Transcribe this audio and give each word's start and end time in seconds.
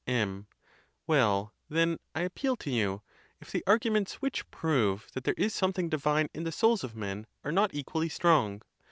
M. 0.07 0.47
Well, 1.05 1.53
then, 1.69 1.99
1 2.13 2.25
appeal 2.25 2.55
to 2.55 2.71
you, 2.71 3.03
if 3.39 3.51
the 3.51 3.63
arguments 3.67 4.15
which 4.15 4.49
prove 4.49 5.05
that 5.13 5.25
there 5.25 5.35
is 5.37 5.53
something 5.53 5.89
divine 5.89 6.27
in 6.33 6.43
the 6.43 6.51
souls 6.51 6.83
of 6.83 6.95
men 6.95 7.27
are 7.43 7.51
not 7.51 7.75
equally 7.75 8.09
strong? 8.09 8.63